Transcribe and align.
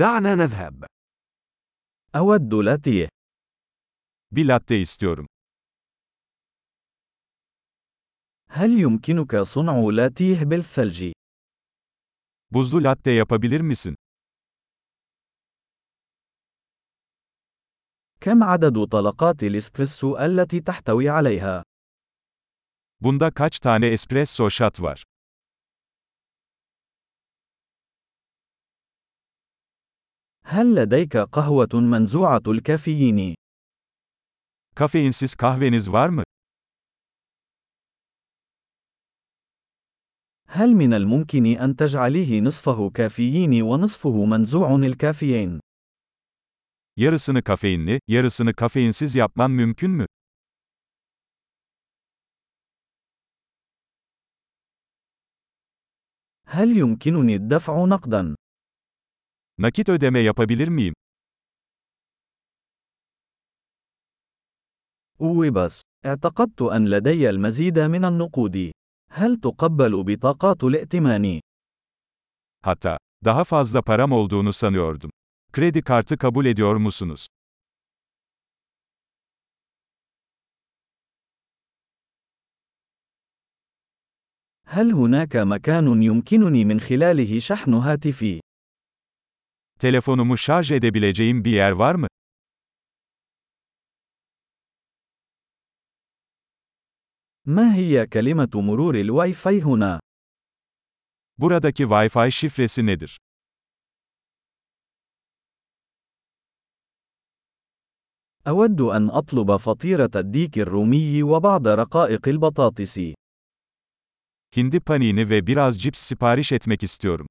دعنا 0.00 0.34
نذهب. 0.34 0.84
أود 2.16 2.54
لاتيه. 2.54 3.08
Bir 4.32 4.44
latte 4.48 4.80
istiyorum. 4.80 5.26
هل 8.48 8.70
يمكنك 8.80 9.36
صنع 9.36 9.90
لاتيه 9.92 10.44
بالثلج؟ 10.44 11.12
Buzlu 12.50 12.84
latte 12.84 13.10
yapabilir 13.10 13.60
misin? 13.60 13.94
كم 18.20 18.42
عدد 18.42 18.84
طلقات 18.84 19.42
الإسبريسو 19.42 20.16
التي 20.18 20.60
تحتوي 20.60 21.08
عليها؟ 21.08 21.62
Bunda 23.00 23.30
kaç 23.34 23.60
tane 23.60 23.86
espresso 23.86 24.50
shot 24.50 24.80
var? 24.82 25.02
هل 30.52 30.74
لديك 30.74 31.16
قهوة 31.16 31.68
منزوعة 31.74 32.42
الكافيين؟ 32.46 33.34
Kafeinsiz 34.76 35.34
kahveniz 35.34 35.92
var 35.92 36.08
mı? 36.08 36.22
هل 40.48 40.74
من 40.74 40.94
الممكن 40.94 41.46
أن 41.46 41.76
تجعليه 41.76 42.40
نصفه 42.40 42.90
كافيين 42.90 43.62
ونصفه 43.62 44.24
منزوع 44.24 44.74
الكافيين؟ 44.76 45.60
Yarısını 46.96 47.42
kafeinli, 47.42 48.00
yarısını 48.08 48.54
kafeinsiz 48.54 49.14
yapman 49.14 49.50
mümkün 49.50 49.90
mü? 49.90 50.06
هل 56.46 56.76
يمكنني 56.76 57.34
الدفع 57.36 57.84
نقدا؟ 57.84 58.34
Nakit 59.59 59.89
ödeme 59.89 60.19
yapabilir 60.19 60.67
miyim? 60.67 60.93
أوي 65.21 65.49
بس، 65.49 65.81
اعتقدت 66.05 66.61
أن 66.61 66.87
لدي 66.89 67.29
المزيد 67.29 67.79
من 67.79 68.05
النقود. 68.05 68.71
هل 69.09 69.39
تقبل 69.39 70.03
بطاقات 70.03 70.63
الائتمان؟ 70.63 71.39
Hatta, 72.61 72.97
daha 73.25 73.43
fazla 73.43 73.81
param 73.81 74.11
olduğunu 74.11 74.53
sanıyordum. 74.53 75.11
Kredi 75.53 75.81
kartı 75.81 76.17
kabul 76.17 76.45
ediyor 76.45 76.75
musunuz? 76.75 77.27
هل 84.67 84.91
هناك 84.91 85.35
مكان 85.35 86.03
يمكنني 86.03 86.65
من 86.65 86.79
خلاله 86.79 87.39
شحن 87.39 87.73
هاتفي؟ 87.73 88.41
Telefonumu 89.79 90.37
şarj 90.37 90.71
edebileceğim 90.71 91.45
bir 91.45 91.51
yer 91.51 91.71
var 91.71 91.95
mı? 91.95 92.07
ما 97.45 97.75
هي 97.75 98.05
كلمة 98.07 98.49
مرور 98.55 98.95
الواي 98.95 99.33
فاي 99.33 99.61
هنا؟ 99.61 99.99
Buradaki 101.37 101.83
Wi-Fi 101.83 102.31
şifresi 102.31 102.85
nedir? 102.85 103.17
أود 108.47 108.81
أن 108.81 109.09
أطلب 109.09 109.57
فطيرة 109.57 110.11
الديك 110.15 110.57
الرومي 110.57 111.23
وبعض 111.23 111.67
رقائق 111.67 112.27
البطاطس. 112.27 112.99
Hindi 114.55 114.79
panini 114.79 115.29
ve 115.29 115.47
biraz 115.47 115.77
cips 115.81 115.99
sipariş 115.99 116.51
etmek 116.51 116.83
istiyorum. 116.83 117.27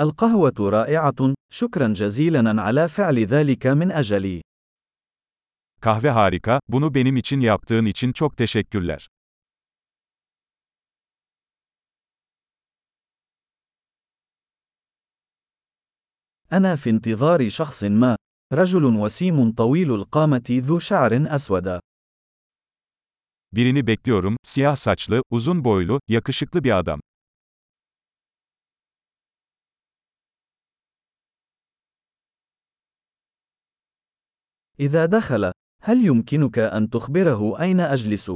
القهوة 0.00 0.70
رائعة، 0.70 1.34
شكرا 1.52 1.88
جزيلا 1.88 2.62
على 2.62 2.88
فعل 2.88 3.18
ذلك 3.18 3.66
من 3.66 3.92
أجلي. 3.92 4.42
Kahve 5.80 6.10
harika, 6.10 6.60
bunu 6.68 6.94
benim 6.94 7.16
için 7.16 7.40
yaptığın 7.40 7.86
için 7.86 8.12
çok 8.12 8.36
teşekkürler. 8.36 9.06
أنا 16.52 16.76
في 16.76 16.90
انتظار 16.90 17.48
شخص 17.48 17.84
ما. 17.84 18.16
رجل 18.52 18.84
وسيم 18.84 19.52
طويل 19.52 19.90
القامة 19.90 20.48
ذو 20.50 20.78
شعر 20.78 21.12
أسود. 21.36 21.80
Birini 23.52 23.86
bekliyorum, 23.86 24.36
siyah 24.42 24.76
saçlı, 24.76 25.22
uzun 25.30 25.64
boylu, 25.64 26.00
yakışıklı 26.08 26.64
bir 26.64 26.78
adam. 26.78 27.00
إذا 34.81 35.05
دخل، 35.05 35.51
هل 35.83 36.05
يمكنك 36.05 36.59
أن 36.59 36.89
تخبره 36.89 37.61
أين 37.61 37.79
أجلس؟ 37.79 38.31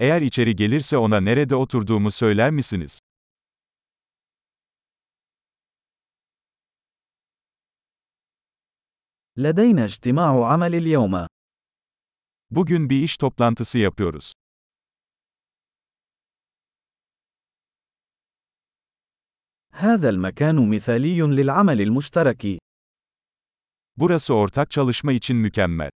Eğer 0.00 0.20
içeri 0.22 0.56
gelirse 0.56 0.96
ona 0.96 1.20
nerede 1.20 1.54
oturduğumu 1.54 2.10
söyler 2.10 2.50
misiniz? 2.50 2.98
لدينا 9.36 9.84
اجتماع 9.84 10.52
عمل 10.52 10.74
اليوم. 10.74 11.26
Bugün 12.50 12.90
bir 12.90 13.02
iş 13.02 13.16
toplantısı 13.16 13.78
yapıyoruz. 13.78 14.32
هذا 19.72 20.08
المكان 20.10 20.70
مثالي 20.70 21.20
للعمل 21.22 21.80
المشترك. 21.80 22.61
Burası 23.97 24.33
ortak 24.33 24.71
çalışma 24.71 25.11
için 25.13 25.37
mükemmel. 25.37 25.89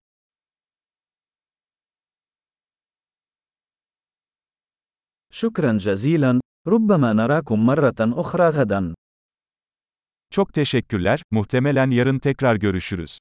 شكرا 5.31 5.78
جزيلا، 5.78 6.40
ربما 6.68 7.13
نراكم 7.13 7.66
مرة 7.66 8.00
أخرى 8.00 8.50
غدا. 8.50 8.94
Çok 10.31 10.53
teşekkürler, 10.53 11.24
muhtemelen 11.31 11.90
yarın 11.90 12.19
tekrar 12.19 12.56
görüşürüz. 12.56 13.19